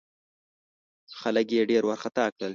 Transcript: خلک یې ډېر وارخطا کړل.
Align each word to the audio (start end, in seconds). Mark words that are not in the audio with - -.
خلک 1.19 1.47
یې 1.55 1.63
ډېر 1.71 1.83
وارخطا 1.85 2.25
کړل. 2.35 2.49